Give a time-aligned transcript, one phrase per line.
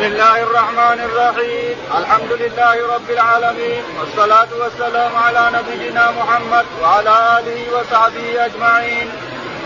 [0.00, 1.76] بسم الله الرحمن الرحيم.
[1.98, 3.82] الحمد لله رب العالمين.
[3.98, 9.12] والصلاة والسلام على نبينا محمد وعلى آله وصحبه أجمعين.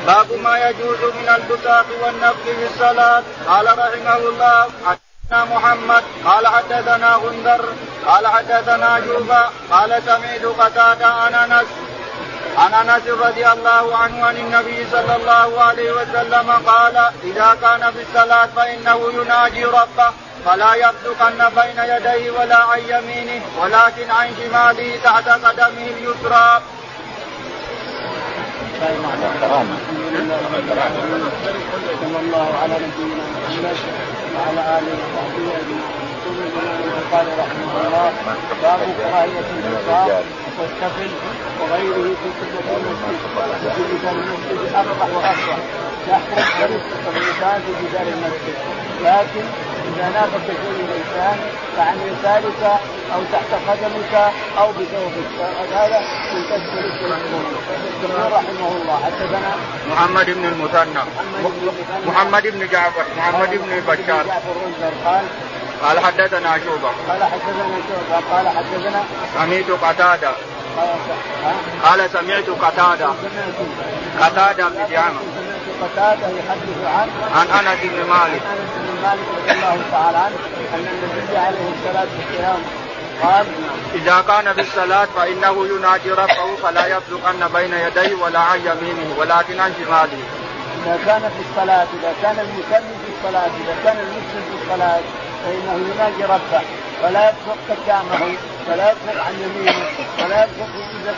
[0.07, 3.23] باب ما يجوز من البساط والنفخ في الصلاة.
[3.49, 7.64] قال رحمه الله حدثنا محمد قال حدثنا غندر
[8.07, 11.66] قال حدثنا جوبا قال سمعت قتادة عن أنس
[12.59, 18.03] عن أنس رضي الله عنه عن النبي صلى الله عليه وسلم قال إذا كان في
[18.03, 20.11] الصلاة فإنه يناجي ربه.
[20.45, 26.62] فلا يبدقن بين يديه ولا عن يمينه ولكن عن شماله تحت قدمه اليسرى.
[32.20, 33.77] الله على نبينا محمد
[34.34, 34.98] وعلى اله
[37.12, 38.12] قال رحمه الله
[38.62, 40.22] باب كراهيه الانفاق
[40.61, 41.11] والسفل
[41.61, 44.74] وغيره في قبله المسجد في المسجد
[46.08, 48.56] يسقط الانسان في جدار المسجد
[49.00, 49.44] لكن
[49.89, 51.39] اذا نافك شيء الانسان
[51.77, 52.80] فعن يسارك
[53.14, 55.30] أو تحت قدمك أو بثوبك
[55.72, 56.02] هذا
[56.50, 56.78] كسب
[58.02, 59.52] الجمهور رحمه الله حدثنا
[59.91, 61.02] محمد بن المثنى.
[62.06, 64.27] محمد بن جعفر محمد بن بشار
[65.05, 65.25] قال
[65.82, 70.32] قال حدثنا شوبه قال حدثنا شوبه قال حدثنا سمعت قتادة.
[71.84, 73.08] قال سمعت قتادة.
[74.20, 75.33] قتادة بن جعفر.
[75.82, 78.42] قتاده يحدث عن عن أنس بن مالك.
[78.54, 80.36] أنس بن مالك رضي الله تعالى عنه
[80.74, 82.62] أن النبي عليه الصلاة والسلام
[83.22, 83.46] قال
[83.94, 89.60] إذا كان في الصلاة فإنه ينادي ربه فلا يبزقن بين يديه ولا عن يمينه ولكن
[89.60, 90.22] عن شماله.
[90.84, 95.00] إذا كان في الصلاة إذا كان المصلي في الصلاة إذا كان المسلم في الصلاة
[95.44, 96.62] فإنه يناجي ربه.
[97.02, 98.36] فلا يبصق قدامه
[98.68, 99.86] ولا يبصق عن يمينه
[100.18, 100.70] ولا يبصق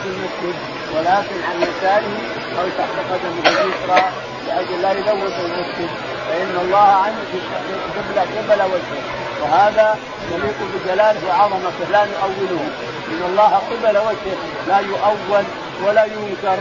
[0.03, 0.55] في المسجد
[0.95, 2.17] ولكن عن يساره
[2.59, 4.11] أو تحت قدمه اليسرى.
[4.57, 5.89] لأجل لا يلوث المسجد
[6.27, 7.37] فإن الله عنه في
[7.97, 9.03] قبل قبل وجهه.
[9.41, 9.97] وهذا
[10.31, 12.63] يليق بجلاله وعظمته لا نؤوله
[13.11, 15.43] إن الله قبل وجهه لا يؤول
[15.85, 16.57] ولا ينكر.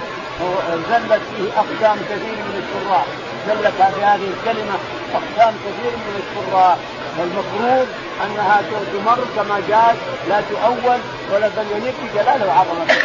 [0.90, 3.06] زلت فيه أقدام كثير من الشراح
[3.46, 4.76] زلت هذه الكلمة
[5.14, 6.76] أقدام كثير من الشراح
[7.18, 7.86] والمفروض
[8.24, 8.62] أنها
[8.92, 9.96] تمر كما جاءت
[10.28, 10.98] لا تؤول
[11.32, 12.98] ولا بل يليق بجلاله وعظمته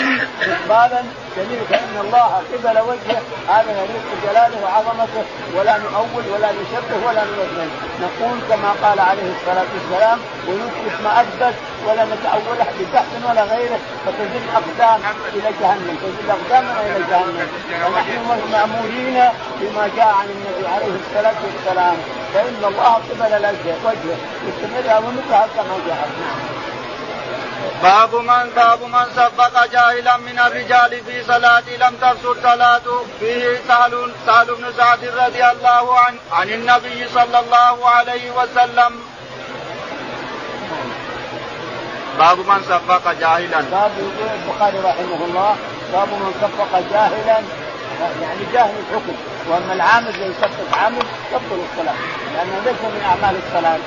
[0.54, 1.02] اقبالا
[1.38, 3.22] دليل فان الله قبل وجهه.
[3.48, 5.24] هذا يليق بجلاله وعظمته.
[5.56, 7.70] ولا نؤول ولا نشبه ولا نمثل
[8.02, 11.56] نقول كما قال عليه الصلاة والسلام ونثبت ما أثبت
[11.88, 15.02] ولا نتأوله ببحث ولا غيره فتزل أقدام
[15.34, 15.98] إلى جهنم.
[16.04, 17.48] تزل اقدامنا إلى جهنم.
[17.86, 19.18] ونحن مأمورين
[19.60, 21.98] بما جاء عن النبي عليه الصلاة والسلام.
[22.34, 23.34] فإن الله قبل
[23.86, 24.18] وجهه.
[24.48, 26.10] يستمر ومثلها كما جاء.
[27.84, 34.12] باب من باب من سبق جاهلا من الرجال في صلاة لم تفسد صلاته فيه سهل
[34.26, 38.92] سهل بن سعد رضي الله عنه عن النبي صلى الله عليه وسلم.
[42.20, 43.62] باب من سبق جاهلا.
[43.62, 45.56] باب يقول البخاري رحمه الله.
[45.94, 47.42] باب من سبق جاهلا
[48.22, 49.16] يعني جاهل الحكم.
[49.50, 51.96] وأما العامل اذا يسبق عامل تبطل الصلاة.
[52.34, 53.80] لأنه ليس من أعمال الصلاة.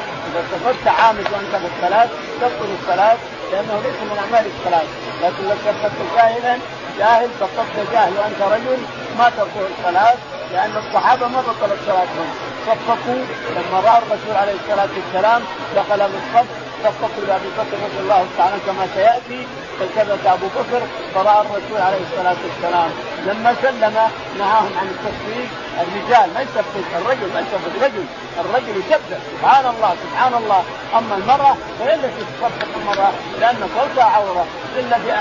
[0.53, 2.09] سبقت عامل وأنت في الصلاة
[2.41, 3.17] تبطل الصلاة
[3.53, 4.89] لأنه ليس من أعمال الصلاة.
[5.23, 6.59] لكن لو سبقت جاهلا
[6.99, 8.79] جاهل سبقت جاهل وأنت رجل
[9.19, 10.15] ما تبطل الصلاه
[10.53, 12.29] لأن الصحابة ما بطلت صلاتهم.
[12.67, 13.23] صفقوا
[13.57, 15.43] لما رأى الرسول عليه الصلاة والسلام
[15.77, 16.47] دخل بالصف
[16.85, 19.47] صفقوا لأبي بكر رضي الله تعالى كما سيأتي
[19.79, 20.83] فالتفت أبو بكر
[21.15, 22.91] فرأى الرسول عليه الصلاة والسلام.
[23.27, 23.97] لما سلم
[24.39, 25.49] نهاهم عن التصفيق
[25.83, 26.65] الرجال ما يسبق
[26.97, 28.05] الرجل ما يسبق الرجل.
[28.41, 30.63] الرجل يسبح سبحان الله سبحان الله.
[30.99, 34.47] أما المرأة فهي التي تصفق المرأة لأن صوتها عورة
[34.77, 35.13] إلا في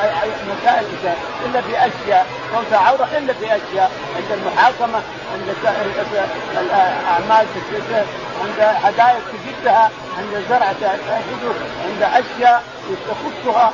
[0.52, 0.86] مسائل
[1.46, 2.26] إلا في أشياء.
[2.54, 3.92] صوتها عورة إلا في أشياء.
[4.16, 5.02] عند المحاكمة
[5.34, 5.56] عند
[6.58, 7.48] الأعمال
[8.44, 11.54] عند هدايا تجدها عند زرع تجده
[11.86, 12.64] عند أشياء
[13.10, 13.72] تخصها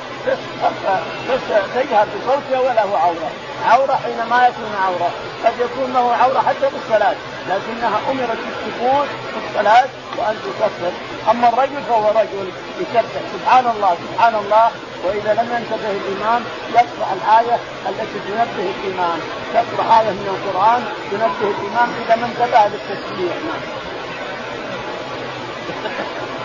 [1.74, 3.30] تجهر بصوتها ولا هو عورة.
[3.66, 5.10] عورة حينما يكون عورة.
[5.44, 7.16] قد يكون له عورة حتى بالصلاه
[7.48, 9.88] لكنها أمرت بالسكون في الصلاة
[10.18, 10.92] وأن تصفر
[11.30, 14.70] أما الرجل فهو رجل يسبح سبحان الله سبحان الله.
[15.04, 17.58] وإذا لم ينتبه الإمام يقرأ الآية
[17.88, 19.18] التي تنبه الإمام.
[19.54, 23.34] يقرأ آية من القرآن تنبه الإمام إذا ما انتبه للتسبيح.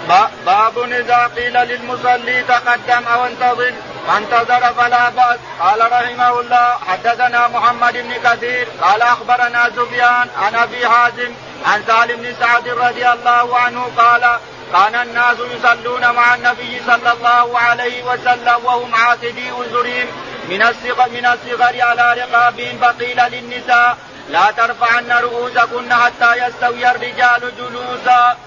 [0.45, 3.73] باب إذا قيل للمصلي تقدم أو انتظر
[4.07, 5.39] فانتظر فلا بأس.
[5.59, 11.31] قال رحمه الله حدثنا محمد بن كثير قال أخبرنا سفيان عن أبي حازم
[11.65, 14.37] عن سالم بن سعد رضي الله عنه قال
[14.73, 20.07] كان الناس يصلون مع النبي صلى الله عليه وسلم وهم عاتدي انزرهم
[20.49, 23.97] من الصغر من الصغر على رقابهم فقيل للنساء
[24.29, 28.37] لا ترفعن رؤوسكن حتى يستوي الرجال جلوسا.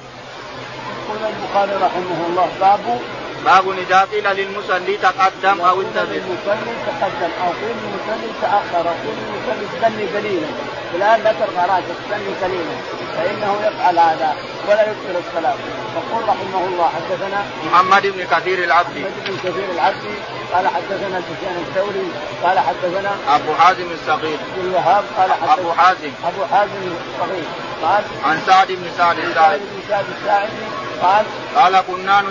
[1.09, 3.01] يقول البخاري رحمه الله باب
[3.49, 6.13] باب إذا قيل للمصلي تقدم أو انتظر.
[6.13, 10.49] للمصلي تقدم أو قيل للمصلي تأخر أو قيل للمصلي استني قليلا
[10.95, 12.77] الآن لا ترفع رأسك استني قليلا
[13.17, 14.37] فإنه يفعل هذا
[14.69, 15.55] ولا يكثر الصلاة
[15.97, 20.15] يقول رحمه الله حدثنا محمد بن كثير العبدي محمد بن كثير العبدي
[20.53, 22.09] قال حدثنا سفيان الثوري.
[22.43, 24.39] قال حدثنا أبو حازم الصغير.
[24.39, 26.13] عبد الوهاب قال حدثنا أبو حازم.
[26.25, 27.45] أبو حازم الصغير.
[27.83, 29.59] قال عن سعد بن سعد الساعدي.
[29.59, 30.65] بن سعد الساعدي.
[31.03, 31.25] قال
[31.57, 32.23] قال كنا.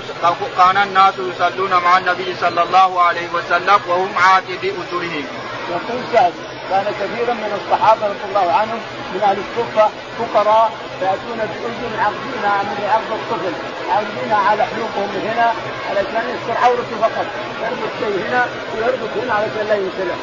[0.57, 5.25] كان الناس يصلون مع النبي صلى الله عليه وسلم وهم عاتبي اجرهم.
[5.69, 6.33] يقول سعد
[6.69, 8.79] كان كثيرا من الصحابة رضي الله عنهم
[9.13, 10.71] من أهل الصفه فقراء
[11.01, 13.53] ياتون بأذن عقدينها من عقد الطفل
[13.89, 15.53] عقدينها على حلوقهم هنا
[15.89, 17.27] علشان يستر عورته فقط
[17.63, 20.15] يربط شيء هنا ويربط هنا علشان لا ينسلع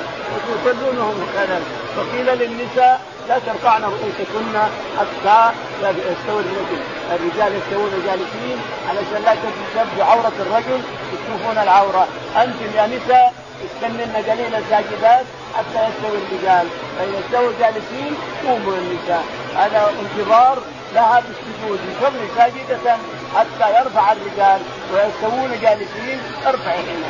[0.49, 1.61] يصلونهم هكذا
[1.97, 4.57] فقيل للنساء لا ترفعن رؤوسكن
[4.99, 6.81] حتى يستوي الرجل.
[7.15, 9.35] الرجال يستوون جالسين علشان لا
[9.75, 10.81] تبدو عوره الرجل.
[11.13, 12.09] يشوفون العورة.
[12.37, 13.35] أنتم يا نساء
[13.67, 15.27] استنن قليلا ساجدات
[15.57, 16.67] حتى يستوي الرجال.
[16.99, 18.15] فإذا استووا جالسين
[18.47, 19.25] قوموا النساء.
[19.57, 20.59] هذا انتظار
[20.95, 22.97] لها بالسجود يصلي ساجدة
[23.37, 24.61] حتى يرفع الرجال.
[24.93, 27.09] ويستوون جالسين ارفعي هنا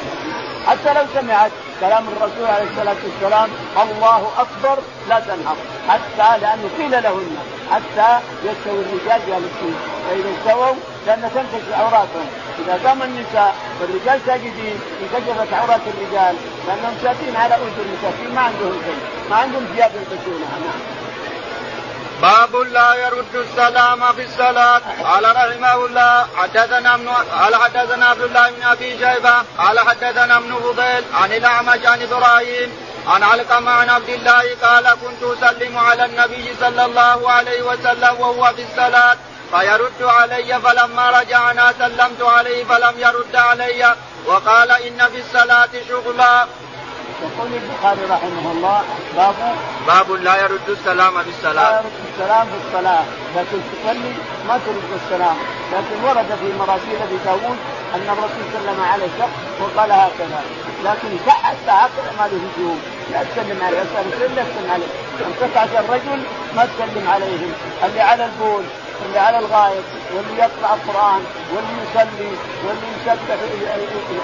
[0.67, 1.51] حتى لو سمعت
[1.81, 3.49] كلام الرسول عليه الصلاة والسلام
[3.83, 5.57] الله أكبر لا تنهض
[5.89, 7.37] حتى لأنه قيل لهن
[7.71, 9.77] حتى يستوي الرجال جالسين.
[10.09, 10.75] فإذا استووا
[11.07, 12.29] لأن تنكشف عوراتهم.
[12.59, 16.37] إذا قام النساء والرجال ساجدين انكشفت عورات الرجال
[16.67, 19.01] لأنهم ساكين على أذن المساكين ما عندهم شيء
[19.31, 20.59] ما عندهم ثياب يلبسونها.
[20.65, 21.04] نعم.
[22.25, 24.81] باب لا يرد السلام في الصلاة.
[25.03, 30.55] قال رحمه الله حدثنا ابن قال حدثنا عبد الله بن أبي شيبة قال حدثنا ابن
[30.55, 32.73] فضيل عن الأعمش عن إبراهيم
[33.07, 38.53] عن علقمة عن عبد الله قال كنت أسلم على النبي صلى الله عليه وسلم وهو
[38.57, 39.17] في الصلاة
[39.51, 46.47] فيرد علي فلما رجعنا سلمت عليه فلم يرد علي وقال إن في الصلاة شغلا.
[47.23, 48.83] يقول البخاري رحمه الله
[49.17, 49.35] باب
[49.87, 53.05] باب لا يرد السلام بالصلاة لا يرد السلام في الصلاة
[53.37, 54.13] لكن تصلي
[54.49, 55.37] ما ترد السلام.
[55.73, 57.59] لكن ورد في مراسيل أبي داود
[57.95, 60.43] أن الرسول سلم على شخص وقال هكذا.
[60.85, 62.81] لكن حتى هكذا ما له هجوم
[63.13, 63.83] لا تسلم عليه.
[63.83, 64.87] اسال لا تسلم عليه.
[65.21, 66.23] أن الرجل
[66.57, 67.53] ما تسلم عليهم.
[67.85, 68.65] اللي على البول.
[69.07, 71.23] اللي على الغائب واللي يقرأ القرآن
[71.55, 72.31] واللي يصلي
[72.65, 73.39] واللي يسبح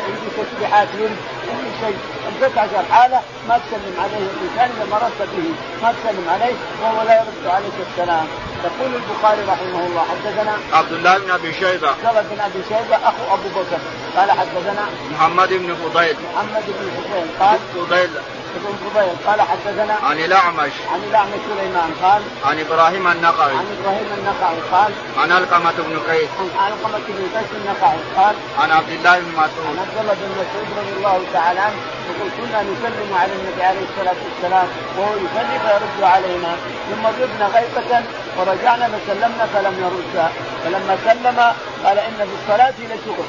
[0.06, 1.98] عنده تسبيحات ورد كل شيء.
[2.28, 5.48] ال عشر حاله ما تسلم عليه الإنسان إذا مررت به
[5.82, 8.26] ما تسلم عليه وهو لا يرد عليك السلام.
[8.64, 11.88] يقول البخاري رحمه الله حدثنا عبد الله بن أبي شيبة.
[11.88, 13.78] عبد بن أبي شيبة أخو أبو بكر.
[14.16, 16.16] قال حدثنا محمد بن فضيل.
[16.34, 18.10] محمد بن فضيل قال فضيل.
[18.58, 20.72] ابن فضيل قال حدثنا عن الأعمش.
[20.92, 26.30] عن الأعمش سليمان قال عن إبراهيم النقعي عن إبراهيم النقعي قال عن علقمة بن قيس.
[26.40, 29.66] عن علقمة بن قيس النقعي قال عن عبد الله بن مسعود.
[29.70, 31.80] عن عبد الله بن مسعود رضي الله تعالى عنه
[32.10, 36.56] يقول كنا نسلم على النبي عليه الصلاة والسلام وهو يصلي فيرد علينا
[36.88, 38.02] ثم غبنا غيبة
[38.36, 40.30] ورجعنا فسلمنا فلم يرد.
[40.64, 41.38] فلما سلم
[41.84, 43.28] قال إن في الصلاه لشغل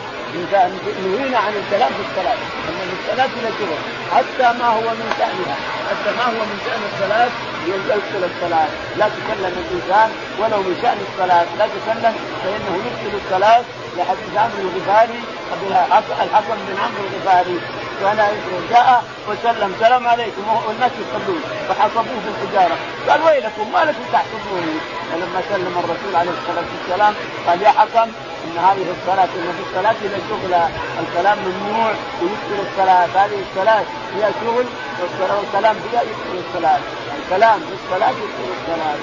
[1.05, 3.77] نهينا عن الكلام في الصلاة أن في الصلاه لشغل
[4.11, 5.55] حتى ما هو من شأنها
[5.89, 7.31] حتى ما هو من شأن الصلاة
[7.67, 8.67] يبطل الصلاة.
[8.97, 11.45] لا تكلم الإنسان ولو من شأن الصلاة.
[11.59, 13.63] لا تكلم فإنه يبطل الصلاة
[13.97, 15.19] لحديث عمرو الغفاري
[16.23, 17.59] الحكم بن عمرو الغفاري
[18.01, 18.17] كان
[18.69, 22.77] جاء وسلم سلام عليكم والناس يصلون فحصبوه في الحجارة.
[23.09, 24.77] قال ويلكم ما لكم تحسبوني
[25.11, 27.13] فلما سلم الرسول عليه الصلاة والسلام
[27.47, 28.11] قال يا حكم
[28.45, 29.95] إن هذه الصلاة إن في الصلاة
[30.29, 30.53] شغل
[30.99, 33.05] الكلام ممنوع ويبطل الصلاة.
[33.05, 33.83] هذه الصلاة
[34.13, 34.65] فيها شغل
[34.99, 36.79] والكلام فيها يبطل الصلاة.
[37.19, 38.95] الكلام في الصلاة يبطل الصلاة.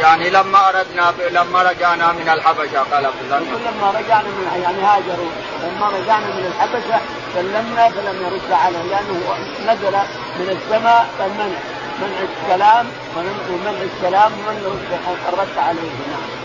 [0.00, 3.38] يعني لما أردنا لما رجعنا من الحبشة قال عبد الله.
[3.38, 5.30] لما رجعنا من يعني هاجروا.
[5.62, 7.00] لما رجعنا من الحبشة
[7.34, 9.20] سلمنا فلم يرد عليه لأنه
[9.66, 9.96] نزل
[10.38, 11.58] من السماء المنع.
[12.00, 12.86] منع الكلام
[13.16, 14.74] ومنع السلام ومنع
[15.28, 15.90] الرد عليه.
[16.10, 16.41] نعم.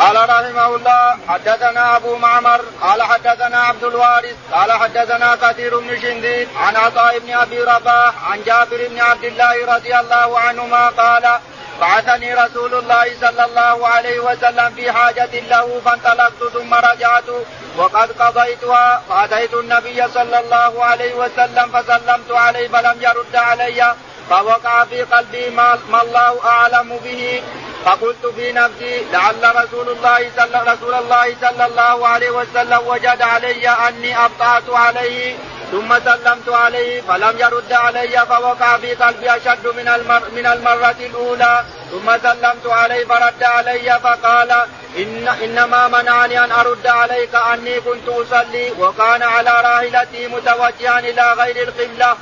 [0.00, 6.48] قال رحمه الله حدثنا أبو معمر قال حدثنا عبد الوارث قال حدثنا كثير بن شنديد
[6.56, 11.38] عن عطاء بن أبي رباح عن جابر بن عبد الله رضي الله عنهما قال
[11.80, 17.28] بعثني رسول الله صلى الله عليه وسلم في حاجة له فانطلقت ثم رجعت
[17.76, 23.94] وقد قضيتها فأتيت النبي صلى الله عليه وسلم فسلمت عليه فلم يرد علي
[24.30, 27.42] فوقع في قلبي ما, الله أعلم به.
[27.84, 33.68] فقلت في نفسي لعل رسول الله صلى رسول الله صلى الله عليه وسلم وجد علي
[33.68, 35.36] أني أبطأت عليه
[35.70, 41.64] ثم سلمت عليه فلم يرد علي فوقع في قلبي أشد من المر من المرة الأولى
[41.90, 44.50] ثم سلمت عليه فرد علي فقال
[44.98, 51.68] إن إنما منعني أن أرد عليك أني كنت أصلي وكان على راحلتي متوجها إلى غير
[51.68, 52.16] القبلة.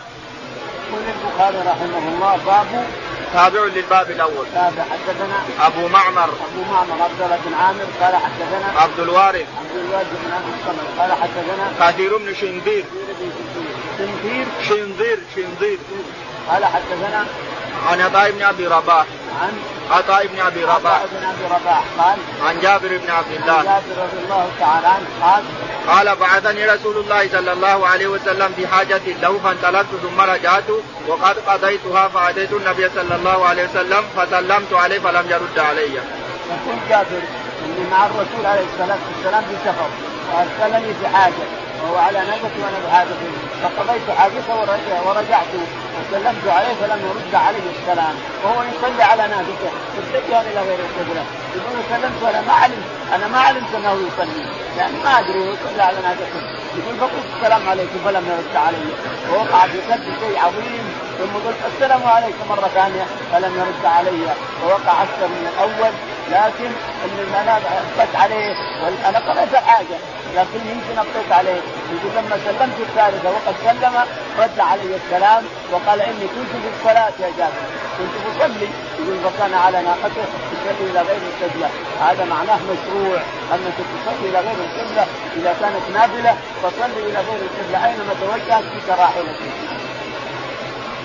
[0.88, 2.86] يقول البخاري رحمه الله باب
[3.32, 4.46] تابع للباب الأول.
[4.54, 4.82] تابع.
[4.82, 6.24] حدثنا أبو معمر.
[6.24, 9.46] أبو معمر عبد الله بن عامر قال حدثنا عبد الوارث.
[9.58, 12.84] عبد الوارث بن ابي الصمد قال حدثنا كثير بن شندير
[13.98, 15.78] شنذير شنذير شنذير
[16.48, 17.26] قال حدثنا
[17.86, 19.06] عن عطاء بن أبي رباح.
[19.42, 19.52] عن
[19.90, 21.02] عطاء بن أبي رباح.
[21.04, 23.62] بن أبي رباح قال عن جابر بن عبد الله.
[23.62, 25.44] جابر رضي الله تعالى عنه قال
[25.88, 30.70] قال بعثني رسول الله صلى الله عليه وسلم في حاجة له فانطلقت ثم رجعت
[31.06, 35.92] وقد قضيتها فأتيت النبي صلى الله عليه وسلم فسلمت عليه فلم يرد علي.
[35.92, 37.22] يقول جابر
[37.64, 39.88] إني مع الرسول عليه الصلاة والسلام في سفر
[40.32, 41.46] وارسلني في حاجة
[41.82, 43.30] وهو على ناقتي وأنا بحاجته
[43.62, 44.54] فقضيت حاجته
[45.06, 45.46] ورجعت
[46.08, 48.14] وسلمت عليه فلم يرد علي السلام.
[48.44, 51.24] وهو يصلي على ناقته متجها إلى غير القبله
[51.56, 52.88] يقول سلمت وأنا ما علمت.
[53.14, 54.46] أنا ما علمت أنه يصلي.
[54.78, 58.88] يعني ما أدري هو يصلي على ناقته يقول فقلت السلام عليكم فلم يرد علي.
[59.30, 60.94] ووقع في قلبي شيء عظيم.
[61.18, 64.34] ثم قلت السلام عليكم مرة ثانية فلم يرد علي.
[64.64, 65.92] ووقع أكثر من الأول.
[66.30, 66.70] لكن
[67.04, 68.54] إن أنا ابقيت عليه.
[69.08, 69.98] أنا قرأت الحاجة
[70.36, 71.60] لكن يمكن ابقيت عليه.
[71.92, 73.94] يقول لما سلمت الثالثة وقد سلم
[74.38, 77.64] رد علي السلام وقال إني كنت في الصلاة يا جابر.
[77.98, 78.68] كنت أصلي.
[78.98, 81.70] يقول فكان على ناقته يصلي إلى غير القبلة.
[82.00, 83.20] هذا معناه مشروع.
[83.52, 85.06] أنك تصلي إلى غير القبلة.
[85.36, 87.86] إذا كانت نافله فصلي إلى غير القبلة.
[87.86, 89.78] أينما توجهت بك راحلتك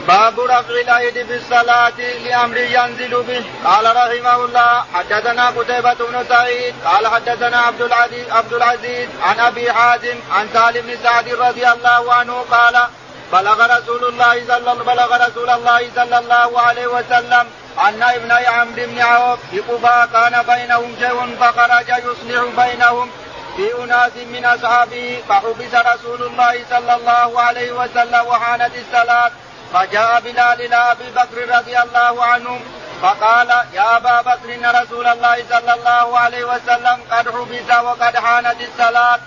[0.07, 6.75] باب رفع الأيدي في الصلاة لأمر ينزل به، قال رحمه الله حدثنا قتيبة بن سعيد،
[6.85, 12.13] قال حدثنا عبد العزيز عبد العزيز عن أبي حازم عن سالم بن سعد رضي الله
[12.13, 12.87] عنه قال
[13.33, 17.45] بلغ رسول الله صلى بلغ رسول الله صلى الله عليه وسلم
[17.87, 23.09] أن ابن عمرو بن عوف بقباء كان بينهم شيء فخرج يصلح بينهم
[23.55, 29.31] في أناس من أصحابه فحبس رسول الله صلى الله عليه وسلم وحانت الصلاة
[29.73, 32.59] فجاء بلال إلى أبي بكر رضي الله عنه
[33.01, 38.57] فقال يا أبا بكر إن رسول الله صلى الله عليه وسلم قد حبس وقد حانت
[38.61, 39.19] الصلاة.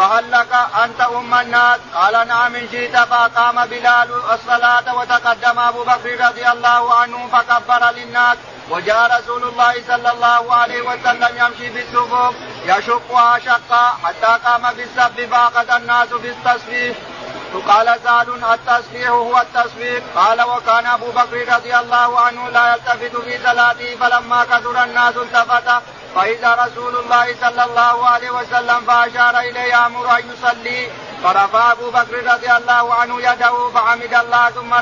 [0.00, 0.52] فهل لك
[0.84, 6.94] ان تؤم الناس؟ قال نعم إن شئت فأقام بلال الصلاة وتقدم أبو بكر رضي الله
[6.94, 8.36] عنه فكبر للناس.
[8.70, 15.70] وجاء رسول الله صلى الله عليه وسلم يمشي بالصفوف يشقها شقا حتى قام بالسب فأخذ
[15.70, 16.96] الناس بالتصفيح
[17.68, 23.38] قال سعد التصفيح هو التصفيق قال وكان أبو بكر رضي الله عنه لا يلتفت في
[23.44, 25.82] صلاته فلما كثر الناس التفت
[26.14, 30.90] فإذا رسول الله صلى الله عليه وسلم فأشار إليه أمر أن يصلي
[31.24, 34.74] فرفع أبو بكر رضي الله عنه يده فحمد الله ثم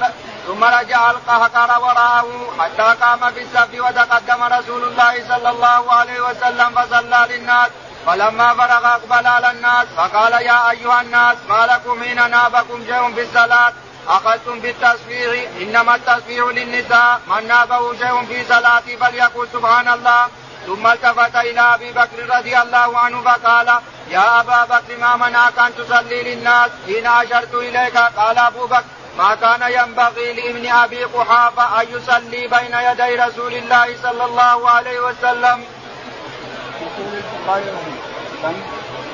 [0.47, 7.27] ثم رجع القهقر وراءه حتى قام بالسب وتقدم رسول الله صلى الله عليه وسلم فصلى
[7.31, 7.69] للناس.
[8.07, 13.23] فلما فرغ أقبل على الناس فقال يا أيها الناس ما لكم حين نابكم شيء في
[13.23, 13.73] الصلاة؟
[14.09, 20.29] أخذتم بالتصفيح إنما التصفيح للنساء من نابه شيء في صلاته فليقل سبحان الله.
[20.69, 23.69] ثم التفت إلى أبي بكر رضي الله عنه فقال
[24.11, 28.85] يا أبا بكر ما منعك أن تصلي للناس حين أشرت إليك قال أبو بكر
[29.19, 35.01] ما كان ينبغي لابن أبي قحافة أن يصلي بين يدي رسول الله صلى الله عليه
[35.01, 35.65] وسلم.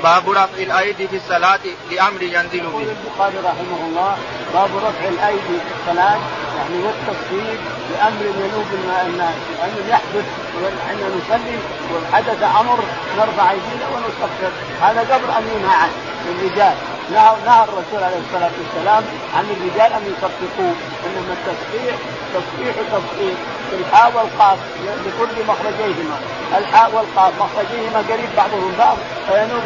[0.02, 2.68] باب رفع الأيدي في الصلاة لأمر ينزل به.
[2.68, 4.18] يقول البخاري رحمه الله
[4.54, 6.18] باب رفع الأيدي في الصلاة
[6.58, 7.58] يعني والتصوير
[7.90, 8.66] بأمر ينوب
[9.06, 10.26] الناس لأنه يحدث
[10.88, 11.58] حين نصلي
[11.94, 12.78] وحدث أمر
[13.18, 15.92] نرفع إيدينا ونصفر هذا قبل أن ينهى عنه
[16.26, 16.75] للرجال.
[17.12, 19.04] نهى الرسول عليه الصلاة والسلام
[19.37, 20.73] عن الرجال أن يصفقوا
[21.06, 21.96] إنما التصفيح
[22.35, 22.75] تصفيح
[23.71, 24.59] في الحاء والقاف
[25.07, 26.17] لكل مخرجيهما.
[26.59, 29.62] الحاء والقاف مخرجيهما قريب بعضهم بعض فينوب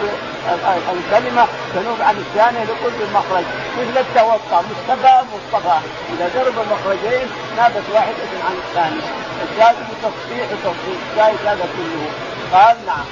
[0.93, 3.45] الكلمة تنوب عن الثانية لكل مخرج.
[3.79, 5.79] مثل التوقع مصطفى مصطفى.
[6.13, 9.03] إذا ضرب المخرجين نابت واحدة عن الثانية
[9.43, 12.07] الجائز تصفيح تصفيح جائز هذا كله.
[12.53, 13.05] قال نعم.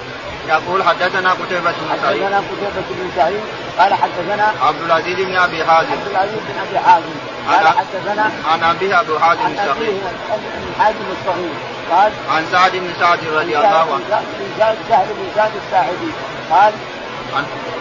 [0.49, 2.23] يقول حدثنا قتيبة بن سعيد.
[2.23, 3.41] حدثنا قتيبة بن سعيد.
[3.79, 5.93] قال حدثنا عبد العزيز بن أبي حازم.
[5.93, 7.15] عبد العزيز بن أبي حازم.
[7.51, 10.01] قال حدثنا عن ابيه أبو حازم عن الصغير
[10.31, 11.55] ابي حازم الصغير
[11.91, 14.23] قال عن سعد بن سعد رضي الله عنه.
[14.89, 16.11] سهل بن سعد الساعدي.
[16.51, 16.73] قال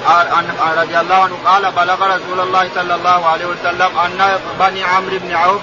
[0.08, 4.84] عن عن رضي الله عنه قال بلغ رسول الله صلى الله عليه وسلم أن بني
[4.84, 5.62] عمرو بن عوف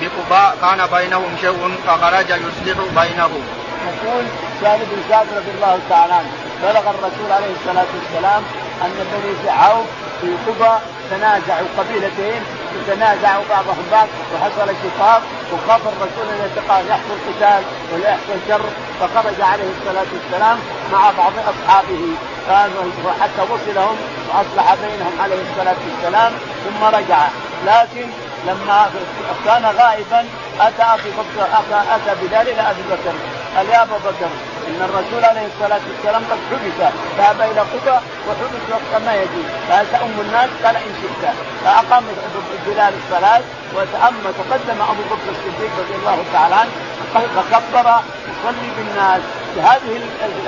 [0.00, 3.42] بقباء كان بينهم شيء فخرج يصلح بينهم.
[3.86, 4.24] يقول
[4.60, 6.30] سهل بن سعد رضي الله تعالى عنه.
[6.62, 8.42] بلغ الرسول عليه الصلاة والسلام
[8.82, 9.86] أن بني عوف
[10.20, 10.72] في قبى
[11.10, 12.42] تنازعوا قبيلتين
[12.86, 15.22] تنازعوا بعضهم بعض وحصل شقاق
[15.52, 16.50] وخاف الرسول ان
[16.88, 17.62] يحصل قتال
[17.92, 18.60] ولا يحصل شر
[19.00, 20.58] فخرج عليه الصلاة والسلام
[20.92, 22.14] مع بعض أصحابه.
[23.20, 23.96] حتى وصلهم
[24.28, 26.32] وأصلح بينهم عليه الصلاة والسلام
[26.64, 27.28] ثم رجع.
[27.66, 28.06] لكن
[28.46, 28.90] لما
[29.44, 30.24] كان غائبا
[30.60, 31.46] أتى ابي بكر
[31.94, 33.14] أتى بلال إلى أبي بكر.
[33.56, 34.28] قال يا أبا بكر
[34.70, 36.78] إن الرسول عليه الصلاة والسلام قد حبس
[37.18, 37.96] ذهب إلى قبى
[38.26, 41.24] وحبس وقت ما يجي فهل تؤم الناس؟ قال إن شئت.
[41.64, 42.04] فأقام
[42.66, 43.42] بلال الصلاة
[43.74, 46.70] وتأم تقدم أبو بكر الصديق رضي الله تعالى عنه
[47.14, 47.86] فكبر
[48.30, 49.22] يصلي بالناس.
[49.54, 50.00] في هذه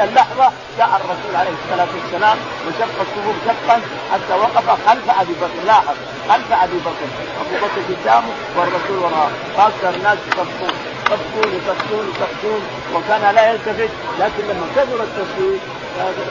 [0.04, 3.80] اللحظة جاء الرسول عليه الصلاة والسلام وشق الصفوف شقا
[4.12, 5.66] حتى وقف خلف أبي بكر.
[5.66, 5.96] لاحظ
[6.28, 7.08] خلف أبي بكر.
[7.40, 9.30] أبو بكر قدامه والرسول وراءه.
[9.56, 10.91] فأكثر الناس يصفون.
[11.12, 12.62] يصفون يصفون يصفون
[12.94, 13.90] وكان لا يلتفت
[14.20, 15.58] لكن لما كثر التصوير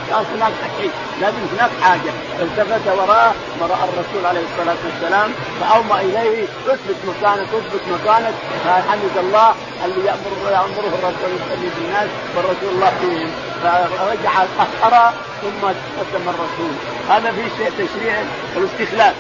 [0.10, 2.12] كان هناك شيء لازم هناك حاجة.
[2.40, 8.34] التفت وراه ورأى الرسول عليه الصلاة والسلام فاومى إليه اثبت مكانك اثبت مكانك.
[8.66, 13.32] فحمد الله اللي يامر يأمره الرسول يصلي بالناس والرسول الله فيهم.
[13.64, 15.68] فرجع اخر ثم
[16.00, 16.74] قدم الرسول.
[17.10, 18.16] هذا في شيء تشريع
[18.58, 19.14] الاستخلاف.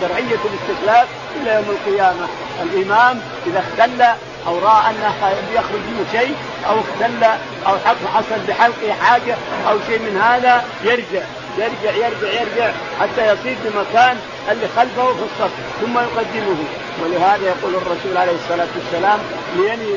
[0.00, 2.26] شرعيه الاستخلاف إلى يوم القيامة.
[2.62, 4.04] الإمام إذا اختل
[4.46, 5.14] أو رأى أنه
[5.54, 6.34] يخرج منه شيء
[6.66, 7.24] أو اختل
[7.66, 7.76] أو
[8.08, 9.36] حصل بحلقه حاجة
[9.68, 11.22] أو شيء من هذا يرجع
[11.58, 14.16] يرجع يرجع يرجع حتى يصير في مكان
[14.50, 16.56] اللي خلفه في الصف ثم يقدمه.
[17.02, 19.18] ولهذا يقول الرسول عليه الصلاة والسلام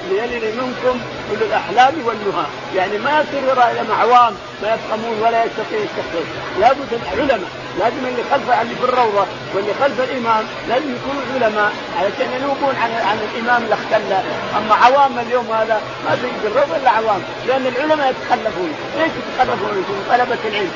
[0.09, 0.99] ليلي منكم
[1.31, 2.45] أولو الأحلام والنهى.
[2.75, 3.55] يعني ما يصير
[3.89, 6.27] مع عوام ما يفهمون ولا يستطيع التحقيق
[6.59, 7.49] لابد العلماء.
[7.79, 9.25] لازم اللي خلف اللي في الروضه
[9.55, 14.13] واللي خلف الإمام لازم يكونوا علماء علشان ينوبون عن عن الإمام اللي اختل
[14.57, 17.21] أما عوام اليوم هذا ما في الروضه إلا عوام.
[17.47, 18.71] لأن العلماء يتخلفون.
[18.97, 20.71] ليش يتخلفون؟ طلبة العلم.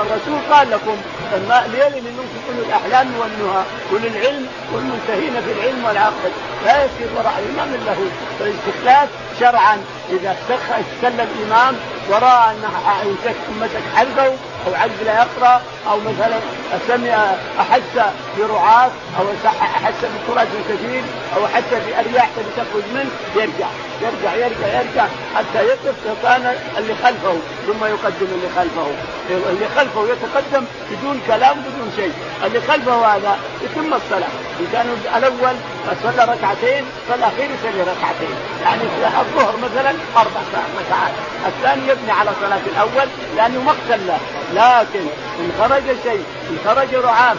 [0.00, 0.96] الرسول قال لكم
[1.72, 3.62] ليلي منكم أولو الأحلام والنهى
[3.92, 6.30] اولي العلم والمنتهين في العلم والعقل.
[6.64, 8.04] لا يسير وراء الإمام إلا هو.
[8.38, 9.08] فالاستخلاف
[9.40, 9.78] شرعا.
[10.10, 10.82] إذا استخل
[11.20, 11.74] الإمام
[12.10, 12.64] وراى ان
[13.48, 14.32] أمتك حلفه
[14.66, 16.38] أو عجز لا يقرأ أو مثلا
[16.88, 19.24] سمع أحس برعاة أو
[19.60, 21.02] أحس بتراث كثير
[21.36, 23.68] أو احس بأرياح تخرج منه يرجع
[24.02, 28.86] يرجع يرجع يرجع حتى يقف كان اللي خلفه ثم يقدم اللي خلفه.
[29.50, 32.12] اللي خلفه يتقدم بدون كلام بدون شيء.
[32.46, 34.28] اللي خلفه هذا يتم الصلاة.
[34.60, 35.56] إذا كان الأول
[36.02, 38.34] صلى ركعتين فالاخير يصلي ركعتين.
[38.62, 38.82] يعني
[39.20, 40.40] الظهر مثلا أربع
[40.80, 41.12] ركعات
[41.46, 44.18] الثاني يبني على صلاة الأول لأنه ما له.
[44.54, 45.06] لكن
[45.40, 47.36] إن خرج شيء إن خرج رعاة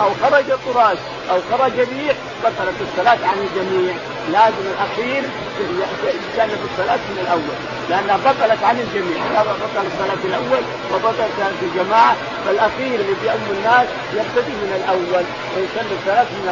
[0.00, 0.98] أو خرج طراش
[1.30, 3.94] أو خرج ريح بطلت الصلاة عن الجميع.
[4.32, 5.22] لازم الأخير
[5.60, 7.56] يجتنب الصلاة من الأول
[7.90, 9.42] لأنها بطلت عن الجميع.
[9.42, 12.16] بطل الصلاة الأول وبطلت في الجماعة.
[12.46, 15.24] فالأخير اللي بيؤم الناس يبتدي من الأول.
[15.54, 16.46] ويصلي الصلاة من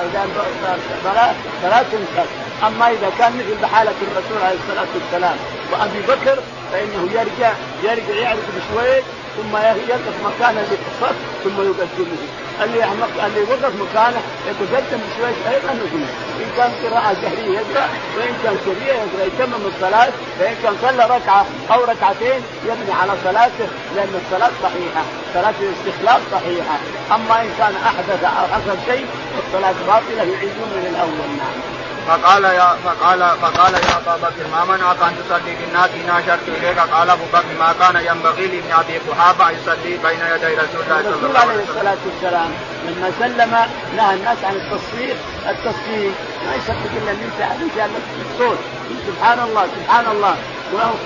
[1.05, 2.27] صلاه صلاة تنكر
[2.67, 5.37] أما إذا كان مثل بحاله الرسول عليه الصلاة والسلام
[5.73, 6.39] وأبي بكر
[6.73, 9.03] فإنه يرجع يرجع يعرف بشوي
[9.37, 12.17] ثم يقف مكانه اللي الصف ثم يقدمه
[12.65, 12.85] اللي
[13.27, 16.03] اللي وقف مكانه يتقدم بشوي أيضا يقول
[16.43, 21.47] إن كان قراءة جهرية يقرأ وإن كان سريه يقرأ يتمم الصلاة فان كان صلى ركعة
[21.73, 25.03] أو ركعتين يبني على صلاته لأن الصلاة صحيحة
[25.35, 26.77] صلاة الاستخلاف صحيحة.
[27.15, 29.07] أما إن كان أحدث أو حصل شيء
[29.39, 31.29] الصلاه باطلة يعيدون من الأول.
[31.39, 31.76] نعم.
[32.07, 36.79] فقال يا فقال فقال يا أبا بكر ما منعك أن تصلي بالناس إن أشرت إليك.
[36.79, 41.03] قال أبو بكر ما كان ينبغي لابن أبي قحافة أن يصلي بين يدي رسول الله
[41.03, 41.69] صلى الله عليه وسلم.
[41.69, 42.51] الصلاة والسلام
[42.87, 43.53] لما سلم
[43.97, 45.17] نهى الناس عن التصفيق
[45.49, 46.13] التصفيق
[46.47, 47.91] ما يصدق الا ان انت انت
[48.33, 48.59] الصوت.
[49.07, 50.37] سبحان الله سبحان الله.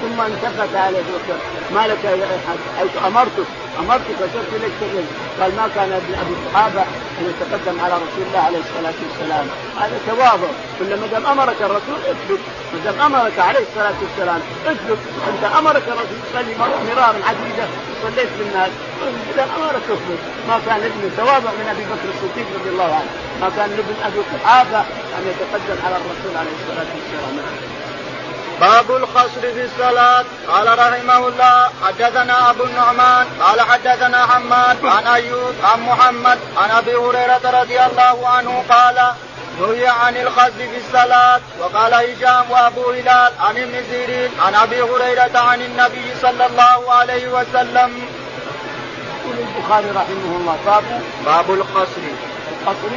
[0.03, 1.03] ثم التفت عليه
[1.75, 1.99] ما لك
[2.79, 3.47] حيث امرتك
[3.81, 5.05] امرتك وشرت إليك تقول
[5.41, 6.83] قال ما كان ابن أبي الصحابه
[7.19, 9.47] أن يتقدم على رسول الله عليه الصلاة والسلام.
[9.81, 10.51] هذا تواضع.
[10.79, 12.41] كل ما دام أمرك الرسول اثبت.
[12.73, 14.99] ما دام أمرك عليه الصلاة والسلام اثبت.
[15.29, 16.55] أنت أمرك الرسول تصلي
[16.89, 17.67] مرارا عديده
[18.03, 18.71] صليت بالناس.
[19.35, 20.21] اذا أمرك اثبت.
[20.49, 23.11] ما كان ابن تواضع من أبي بكر الصديق رضي الله عنه.
[23.41, 24.81] ما كان ابن أبي قحافه
[25.17, 27.80] أن يتقدم على الرسول عليه الصلاة والسلام.
[28.61, 30.25] باب القصر في الصلاة.
[30.49, 36.95] قال رحمه الله حدثنا أبو النعمان قال حدثنا حماد عن أيوب عن محمد عن أبي
[36.95, 39.13] هريرة رضي الله عنه قال
[39.61, 41.41] نهي عن الخز في الصلاة.
[41.61, 47.29] وقال هشام وأبو هلال عن ابن سيرين عن أبي هريرة عن النبي صلى الله عليه
[47.29, 48.03] وسلم.
[49.21, 50.85] يقول البخاري رحمه الله باب
[51.27, 52.03] باب القصر
[52.53, 52.93] القصر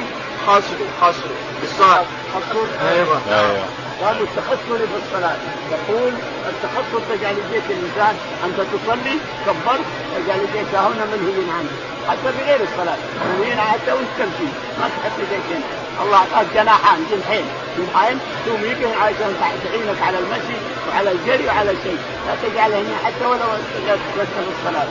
[0.48, 1.30] خصر خصر
[1.62, 2.06] بالصاد.
[2.34, 3.22] خصر أيوه.
[3.32, 5.38] أيوه باب التخصر في الصلاة.
[5.72, 6.14] يقول
[6.50, 8.16] التخصر تجعل يديك الإنسان.
[8.46, 9.86] أنت تصلي كبرت
[10.16, 11.70] تجعل يديك هنا منهي عنه
[12.10, 12.98] حتى في غير الصلاة.
[13.40, 14.50] وهنا حتى وانت تمشي.
[14.80, 17.46] ما تحط يديك هنا الله أعطاك جناحان جنحين
[17.78, 19.32] جنحين تميكهم عشان
[19.64, 20.58] تعينك على المشي
[20.90, 23.50] وعلى الجري وعلى شيء لا تجعل هنا حتى ولو
[23.88, 24.24] في
[24.56, 24.88] الصلاة.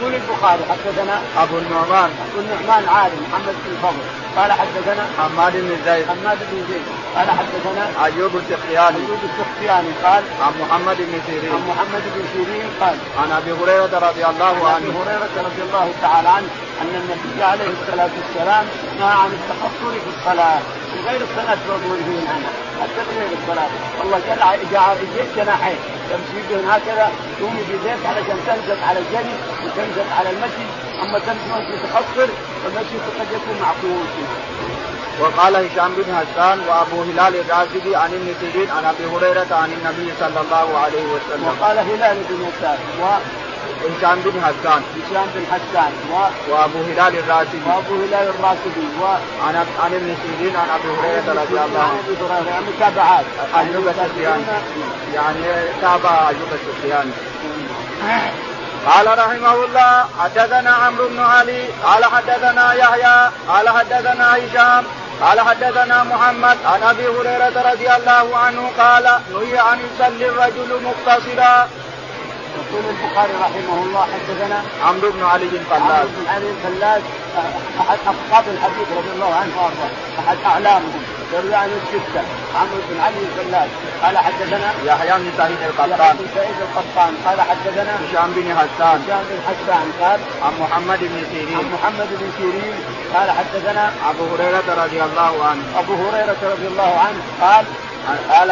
[0.00, 2.10] يقول البخاري حدثنا أبو النعمان.
[2.24, 6.06] أبو النعمان عالم محمد بن الفضل قال حدثنا حماد بن زيد.
[6.08, 6.86] حماد بن زيد.
[7.16, 11.52] قال حدثنا أيوب السختياني أيوب السختياني قال عن محمد بن سيرين.
[11.54, 15.62] عن محمد بن سيرين قال عن أبي هريرة رضي الله عنه عن أبي هريرة رضي
[15.62, 16.48] الله تعالى عنه
[16.82, 18.66] أن النبي عليه الصلاة والسلام
[18.98, 20.60] نهى عن التقصر في الصلاة.
[21.06, 21.92] غير الصلاة برضو
[22.32, 22.52] عنها.
[22.80, 23.70] حتى غير الصلاة.
[23.98, 24.96] والله جعل جعل
[25.36, 25.78] جناحين.
[26.10, 27.06] تمشي بهم هكذا
[27.38, 30.66] تقوم بيديك علشان تنزل على الجري وتنزل على المشي
[31.02, 32.28] أما تمشي تقصر
[32.64, 34.06] فالمشي قد يكون معقول
[35.20, 40.12] وقال هشام بن حسان وأبو هلال الرازقي عن ابن سيرين عن أبي هريرة عن النبي
[40.20, 41.46] صلى الله عليه وسلم.
[41.48, 43.04] وقال هلال بن حسان و
[43.88, 46.14] هشام بن حسان هشام بن حسان و
[46.52, 49.04] وأبو هلال الراشدي وأبو هلال الراشدي و
[49.46, 52.00] عن عن ابن سيرين عن أبي هريرة رضي الله عنه.
[52.06, 54.44] أبي هريرة يعني متابعات ايوب السفياني
[55.14, 55.42] يعني
[55.82, 57.12] تابع ايوب السفياني.
[58.86, 64.84] قال رحمه الله حدثنا عمرو بن علي قال حدثنا يحيى قال حدثنا هشام
[65.22, 71.68] قال حدثنا محمد عن أبي هريرة رضي الله عنه قال نهي أن يصلي الرجل مقتصرا.
[72.56, 77.02] يقول البخاري رحمه الله حدثنا عمرو بن علي الفلاس عمرو بن علي الفلاس
[77.80, 82.22] أحد أصحاب الحديث رضي الله عنه وأرضاه أحد أعلامهم يروي عن الستة.
[82.54, 83.70] عمرو بن علي الفلاس
[84.02, 85.90] قال حدثنا يحيى بن سعيد القطان.
[85.90, 87.12] يحيى بن سعيد القطان.
[87.26, 88.98] قال حدثنا هشام بن حسان.
[89.02, 89.86] هشام بن حسان.
[90.00, 92.74] قال عن محمد بن عن سيرين محمد بن سيرين.
[93.14, 95.62] قال حدثنا أبو هريرة رضي الله عنه.
[95.78, 97.20] أبو هريرة رضي الله عنه.
[97.40, 97.64] قال
[98.32, 98.48] قال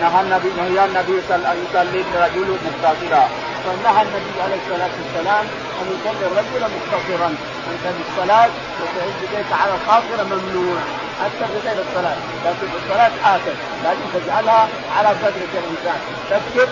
[0.00, 3.28] نهى النبي نهى النبي صلى الله عليه وسلم أن يصلي الرجل مختصرا
[3.64, 5.44] فنهى النبي عليه الصلاة والسلام
[5.80, 7.28] أن يصلي الرجل مقتصرا
[7.70, 10.80] انت بالصلاه وتعد بيديك على القاصره ممنوع.
[11.22, 12.16] حتى في غير الصلاة.
[12.44, 13.54] لكن في الصلاة آكل
[13.84, 16.68] لكن تجعلها على قدرك الانسان تكتب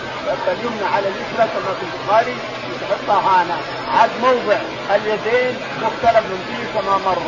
[0.47, 2.35] اليمنى على اليسرى كما في البخاري.
[2.69, 3.57] وتحطها هنا.
[3.93, 4.57] عاد موضع.
[4.95, 7.19] اليدين مختلف فيه كما مر.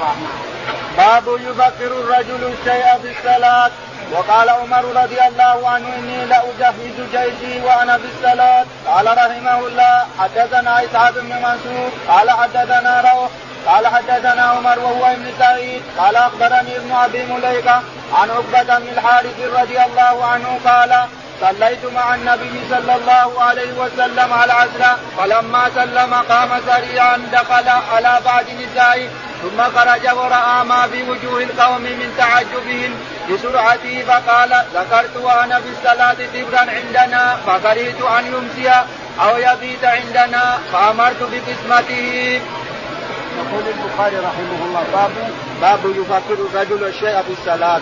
[0.98, 3.72] باب يفكر الرجل الشيء في الصلاه
[4.12, 10.86] وقال عمر رضي الله عنه إني لأجهز جيشي وأنا في الصلاه قال رحمه الله حدثنا
[10.86, 11.90] إسحاق بن منصور.
[12.08, 13.30] قال حدثنا روح.
[13.68, 17.82] قال حدثنا عمر وهو ابن سعيد قال أخبرني ابن أبي مليكة
[18.14, 21.06] عن عقبة بن الحارث رضي الله عنه قال
[21.42, 28.20] صليت مع النبي صلى الله عليه وسلم على العصر فلما سلم قام سريعا دخل على
[28.26, 29.10] بعض نسائه
[29.42, 32.96] ثم خرج ورأى ما في وجوه القوم من تعجبهم
[33.30, 38.70] بسرعته فقال ذكرت وأنا في الصلاة تبرا عندنا فكرهت أن يمسي
[39.22, 42.42] أو يبيت عندنا فأمرت بقسمته.
[43.42, 45.12] يقول البخاري رحمه الله باب
[45.62, 47.82] باب يفكر الرجل الشيء في الصلاة.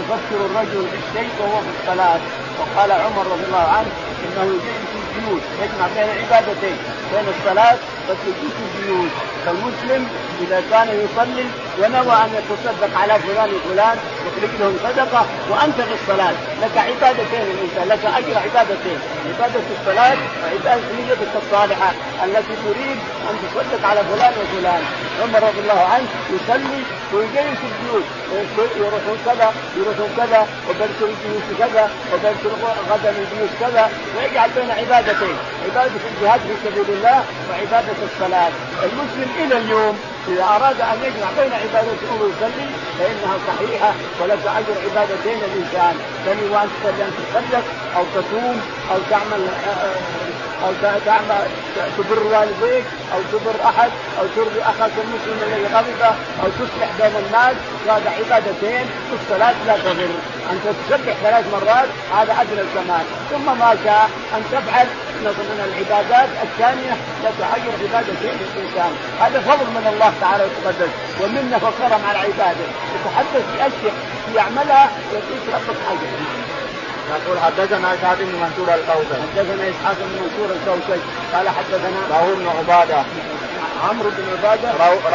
[0.00, 2.20] يفكر الرجل بالشيء وهو في الصلاة
[2.58, 3.90] وقال عمر رضي الله عنه
[4.24, 4.44] إنه
[4.92, 6.76] في البيوت يجمع بين عبادتين
[7.12, 7.76] بين الصلاة
[8.08, 9.10] والسجود في البيوت
[9.44, 10.08] فالمسلم
[10.40, 11.46] إذا كان يصلي
[11.78, 16.34] ونوى أن يتصدق على فلان وفلان يخرج لهم صدقة وأنت في الصلاة.
[16.62, 18.98] لك عبادتين الانسان لك أجر عبادتين.
[19.28, 21.90] عبادة الصلاة وعبادة نيتك الصالحة
[22.24, 24.82] التي تريد أن تصدق على فلان وفلان.
[25.22, 28.04] عمر رضي الله عنه يصلي ويجلس البيوت.
[28.76, 32.52] يروحون كذا يروحون كذا وبرسل البيوت كذا وبرسل
[32.90, 35.36] غدا البيوت كذا ويجعل بين عبادتين.
[35.64, 38.52] عبادة الجهاد في سبيل الله وعبادة الصلاه
[38.82, 45.38] المسلم إلى اليوم إذا أراد أن يجمع بين عبادته ويصلي فإنها صحيحة ولك اجر عبادتين
[45.48, 45.94] الإنسان.
[46.26, 47.64] بل وانت ان تصدق
[47.96, 49.48] أو تصوم أو تعمل
[50.64, 50.72] أو
[51.06, 51.46] تعمل
[51.98, 56.02] تبر والديك أو تبر أحد أو ترضي أخاك المسلم الذي غضب
[56.42, 57.56] أو تصلح بين الناس.
[57.88, 60.08] هذا عبادتين والصلاة لا تضر.
[60.52, 64.86] انت تسبح ثلاث مرات هذا ادنى الكمال ثم ما شاء أن تفعل
[65.22, 66.92] من العبادات الثانية
[67.24, 73.44] لك اجر عبادتين للانسان هذا فضل من الله تعالى وتقدس ومنه وكرم على عباده يتحدث
[73.52, 73.94] بأشياء
[74.36, 76.08] يعملها يعطيك ربك أجر.
[77.10, 80.98] يقول حدثنا إسحاق بن منصور الكوثر حدثنا إسحاق بن منصور الكوثر
[81.32, 83.04] قال حدثنا راهو بن عبادة.
[83.88, 84.68] عمرو بن عبادة.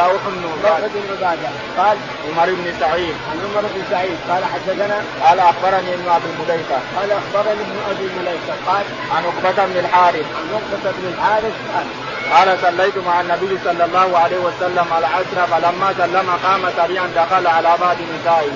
[0.04, 0.86] روح بن عبادة.
[0.86, 1.48] بن عبادة.
[1.78, 1.96] قال
[2.28, 3.14] عمر بن سعيد.
[3.30, 4.18] عن عمر بن سعيد.
[4.30, 5.04] قال حدثنا.
[5.24, 6.78] قال أخبرني ابن أبي مليكة.
[6.96, 8.54] قال أخبرني ابن أبي مليكة.
[8.66, 10.26] قال عن عقبه بن الحارث.
[10.38, 11.54] عن عقبه بن الحارث.
[11.74, 11.86] قال
[12.32, 17.46] قال صليت مع النبي صلى الله عليه وسلم على العصر فلما سلم قام سريعا دخل
[17.46, 18.52] على بعض نسائه.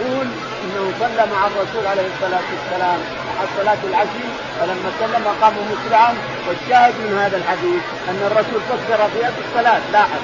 [0.00, 0.26] يقول
[0.64, 3.23] إنه صلى مع الرسول عليه الصلاة والسلام.
[3.44, 4.26] مع صلاه العشي
[4.60, 6.14] فلما سلم قاموا مسرعا
[6.48, 10.22] والشاهد من هذا الحديث أن الرسول فسر في الصلاة لاحظ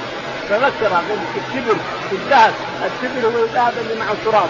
[0.50, 0.92] فذكر
[1.38, 1.76] التبر
[2.10, 2.54] في الذهب
[2.86, 4.48] التبر هو الذهب اللي مع التراب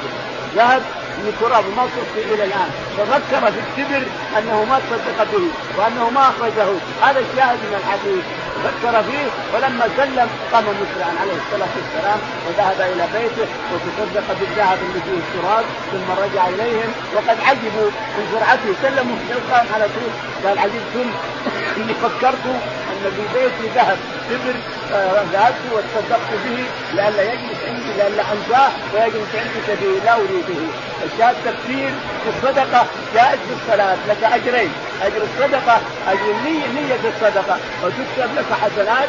[0.56, 0.82] ذهب
[1.24, 2.70] من تراب ما صرف إلى الآن.
[2.98, 4.02] ففكر في التبر
[4.38, 5.46] أنه ما تصدق به
[5.78, 6.68] وأنه ما أخرجه.
[7.02, 8.24] هذا الشاهد من الحديث.
[8.64, 15.00] فكر فيه ولما سلم قام مسرعا عليه الصلاة والسلام وذهب إلى بيته وتصدق بالذهب اللي
[15.06, 16.90] فيه التراب ثم رجع إليهم.
[17.14, 19.16] وقد عجبوا من سرعته سلموا
[19.52, 20.10] قام على طول.
[20.44, 21.10] قال عجبتم
[21.76, 22.44] إني فكرت
[23.00, 23.98] ان في بيتي ذهب
[24.30, 24.54] تبر
[24.92, 30.66] آه، ذهبت وتصدقت به لئلا يجلس عندي لئلا انساه ويجلس عندي كثير لا اريد به
[31.04, 31.90] الشاهد تفسير
[32.28, 34.72] الصدقة جائز في الصلاة لك أجرين.
[35.02, 37.58] أجر الصدقة أجر النية نيه الصدقة.
[37.84, 39.08] وتكتب لك حسنات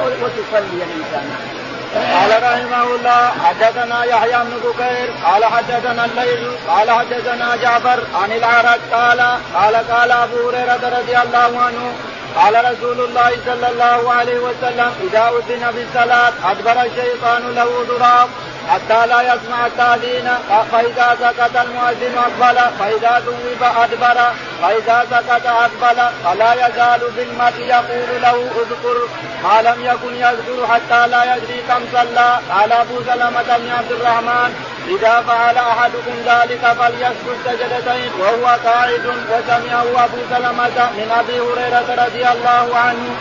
[0.00, 1.56] وتصلي الانسان
[1.94, 8.80] قال رحمه الله حدثنا يحيى بن بكير قال حدثنا الليل قال حدثنا جعفر عن العرج
[8.92, 9.20] قال
[9.54, 11.92] قال قال أبو هريرة رضي الله عنه
[12.36, 18.28] قال رسول الله صلى الله عليه وسلم إذا أذن بالصلاه أدبر الشيطان له ضراب
[18.70, 20.28] حتى لا يسمع التأذين
[20.72, 24.18] فإذا سكت المؤذن أقبل فإذا ثوب أدبر
[24.62, 29.08] فإذا سكت أقبل فلا يزال بالمرء يقول له اذكر.
[29.44, 32.38] ما لم يكن يذكر حتى لا يدري كم صلى.
[32.50, 34.54] قال أبو سلمة بن عبد الرحمن
[34.88, 39.06] إذا فعل أحدكم ذلك فليسجد سجدتين وهو قاعد.
[39.30, 43.16] وسمعه أبو سلمة من أبي هريرة رضي الله عنه.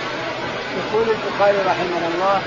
[0.77, 2.41] يقول البخاري رحمه الله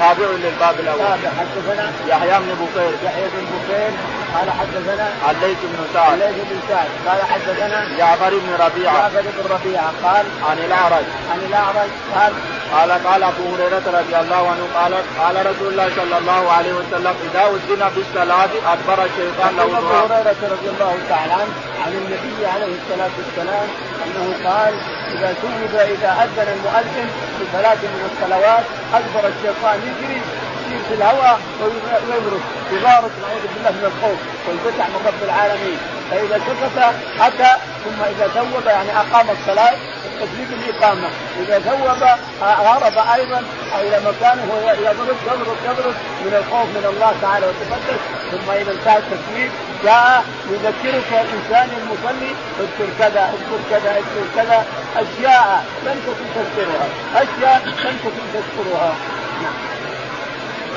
[0.00, 0.98] تابع للباب الأول.
[0.98, 2.92] تابع حدثنا يحيى بن بكير.
[3.04, 3.90] يحيى بن بكير
[4.34, 6.12] قال حدثنا الليث بن سعد.
[6.12, 8.94] الليث بن سعد قال حدثنا جعفر بن ربيعة.
[8.94, 11.04] جعفر بن ربيعة قال عن الأعرج.
[11.32, 12.32] عن الأعرج قال
[12.72, 17.14] قال قال أبو هريرة رضي الله عنه قال قال رسول الله صلى الله عليه وسلم
[17.30, 21.52] إذا أذن بالصلاه أدبر الشيطان له أبو هريرة رضي الله تعالى عنه
[21.84, 23.68] عن النبي عليه الصلاة والسلام
[24.04, 24.74] أنه قال
[25.14, 28.64] إذا سجد إذا أذن المؤذن في صلاة من الصلوات
[28.94, 30.20] أدبر الشيطان يجري
[30.88, 32.40] في الهواء ويضرب
[32.72, 35.78] يبارك نعوذ بالله من الخوف والفتح من رب العالمين.
[36.10, 36.78] فإذا سكت
[37.20, 37.52] اتى
[37.84, 39.74] ثم إذا ثوب يعني أقام الصلاة
[40.20, 41.08] تجديد الإقامة.
[41.40, 42.02] إذا ثوب
[42.42, 43.42] هرب أيضا
[43.80, 44.48] إلى مكانه
[44.80, 49.50] يضرب يضرب يضرب من الخوف من الله تعالى وتقدس ثم إذا انتهى التسليم
[49.84, 54.64] جاء يذكرك الانسان المصلي اذكر كذا اذكر كذا اذكر كذا.
[54.96, 56.88] أشياء لم تكن تذكرها.
[57.14, 58.94] أشياء لم تكن تذكرها.
[59.42, 59.79] نعم.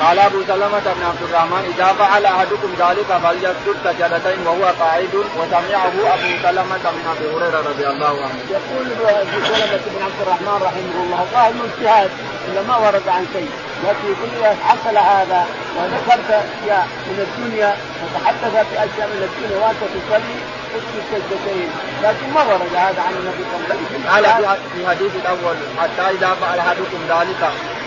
[0.02, 5.94] قال أبو سلمة بن عبد الرحمن إذا فعل أحدكم ذلك فليسجد سجدتين وهو قاعد وسمعه
[6.14, 8.38] أبو سلمة بن أبي هريرة رضي الله عنه.
[8.50, 12.10] يقول أبو سلمة بن عبد الرحمن رحمه الله ظاهر اجتهاد
[12.48, 13.50] إلا ما ورد عن شيء
[13.84, 20.38] لكن يقول حصل هذا وذكرت أشياء من الدنيا وتحدث في أشياء من الدنيا وأنت تصلي
[20.78, 21.68] اسجد سجدتين
[22.02, 24.06] لكن ما ورد هذا عن النبي صلى الله عليه وسلم.
[24.12, 27.42] قال في حديث الأول حتى إذا فعل أحدكم ذلك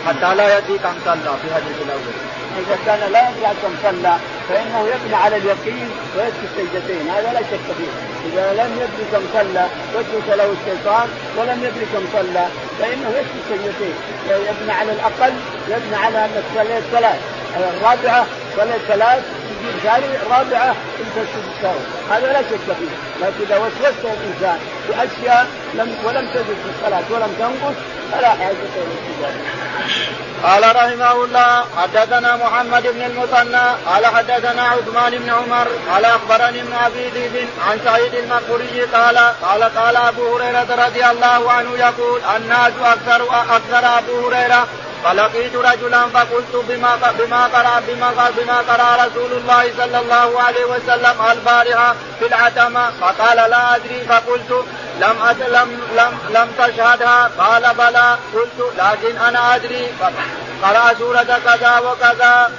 [0.08, 2.16] حتى لا يدري كم صلى في الحديث الأول.
[2.58, 4.18] إذا كان لا يدري كم صلى
[4.50, 7.92] فإنه يبني على اليقين ويسجد سجدتين هذا لا شك فيه
[8.30, 12.46] إذا لم يدري كم صلى وسوس له الشيطان ولم يدري كم صلى
[12.80, 13.96] فإنه يسجد سجدتين
[14.30, 15.34] يبني على الأقل
[15.70, 17.20] يبني على أن صليت ثلاث
[17.58, 18.26] الرابعة
[18.58, 19.24] صليت ثلاث
[19.84, 21.76] ثاني رابعة انت تسجد
[22.12, 23.26] هذا لا شك فيه.
[23.26, 27.76] لكن إذا وسوست الإنسان باشياء لم ولم تزد في الصلاة ولم تنقص
[28.12, 29.30] فلا حاجة إلى
[30.44, 36.74] قال رحمه الله حدثنا محمد بن المثنى قال حدثنا عثمان بن عمر قال أخبرني ابن
[36.74, 42.74] أبي ذئب عن سعيد المقبوري قال قال قال أبو هريرة رضي الله عنه يقول الناس
[42.84, 43.24] أكثر
[43.56, 44.68] أكثر أبو هريرة
[45.04, 51.16] فلقيت رجلا فقلت بما بما قرأ بما بما قرأ رسول الله صلى الله عليه وسلم
[51.32, 52.92] البارحة في العتمة.
[53.02, 54.06] فقال لا أدري.
[54.10, 54.66] فقلت
[55.00, 55.16] لم
[55.48, 57.32] لم لم لم تشهدها.
[57.38, 58.18] قال بلى.
[58.34, 59.88] قلت لكن أنا أدري.
[60.64, 62.52] قرأ سورة كذا وكذا.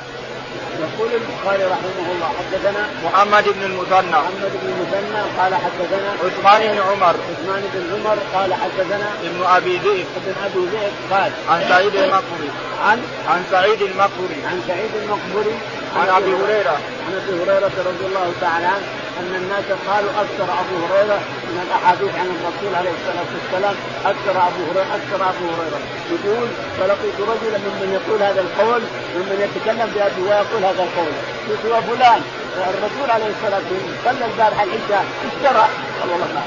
[0.86, 4.10] يقول البخاري رحمه الله حدثنا محمد بن المثنى.
[4.10, 7.14] محمد بن المثنى قال حدثنا عثمان بن عمر.
[7.30, 10.06] عثمان بن عمر قال حدثنا ابن أبي ذئب.
[10.16, 12.50] ابن أبي ذئب قال عن سعيد المقبري
[12.84, 15.54] عن عن سعيد المقبري عن سعيد المقبري
[15.96, 16.76] عن أبي هريرة.
[17.06, 18.86] عن أبي هريرة رضي الله تعالى عنه.
[19.20, 23.76] أن الناس قالوا أكثر أبو هريرة من الأحاديث عن الرسول عليه الصلاة والسلام
[24.12, 25.80] أكثر أبو هريره أكثر أبو هريرة.
[26.14, 28.82] يقول فلقيت رجلا ممن يقول هذا القول
[29.16, 31.12] ممن يتكلم بأبي ويقول هذا القول.
[31.48, 32.22] قلت يا فلان
[32.56, 35.68] الرسول عليه الصلاة والسلام صلى البارحه العشاء اشترى
[36.00, 36.42] والله ما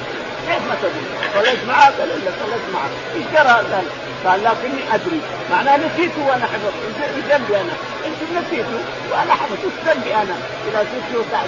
[0.48, 3.86] كيف ما تدري؟ صليت معك؟ قال الا صليت معك، اشترى قال
[4.26, 5.22] قال لكني أدري.
[5.52, 6.74] معناه نسيت وأنا حفظت.
[7.16, 7.74] في ذنبي أنا.
[8.06, 8.66] إنت نسيت
[9.12, 9.64] وأنا حفظت.
[9.64, 10.36] إيش ذنبي أنا؟
[10.68, 11.48] إذا كنت تحت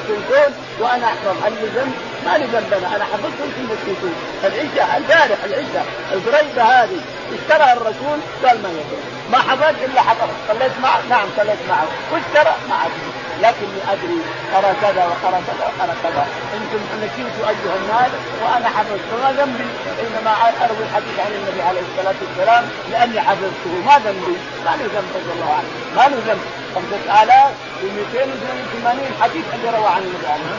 [0.80, 1.46] وأنا أحفظ.
[1.46, 1.94] هل ذنب؟
[2.26, 2.96] ما لي ذنب أنا.
[2.96, 7.02] أنا حفظت أنتم نسيتون العشاء البارح العشاء القريبه هذه.
[7.34, 9.04] اشترى الرسول؟ قال ما يدري.
[9.32, 11.02] ما حضرت إلا حضرت صليت معه.
[11.10, 11.88] نعم صليت معه.
[12.12, 13.23] واشترى ما أدري.
[13.42, 14.20] لكني ادري
[14.58, 16.24] ارى كذا وارى كذا وارى كذا.
[16.54, 19.04] أنتم نسيتوا أيها الناس وأنا حفظت.
[19.12, 19.68] فما ذنبي
[19.98, 20.34] حينما
[20.66, 23.74] أروي الحديث عن النبي عليه الصلاة والسلام لأني حفظته.
[23.86, 24.38] ما ذنبي.
[24.66, 25.70] ما لي ذنب رضي الله عنه.
[25.96, 26.46] ما له ذنب.
[26.76, 30.56] 5282 حديث اللي روى عن النبي عليه